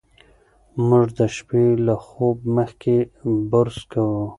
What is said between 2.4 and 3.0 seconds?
مخکې